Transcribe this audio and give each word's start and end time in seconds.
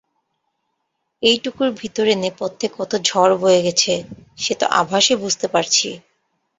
এইটুকুর 1.23 1.69
ভিতরে 1.71 2.13
নেপথ্যে 2.15 2.67
কত 2.77 2.91
ঝড় 3.03 3.33
বয়ে 3.37 3.61
গেছে 3.63 3.93
সে 4.37 4.53
তো 4.55 4.65
আভাসে 4.71 5.13
বুঝতে 5.15 5.47
পারছি। 5.47 5.89